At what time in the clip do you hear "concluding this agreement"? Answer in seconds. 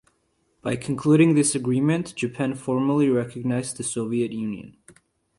0.77-2.15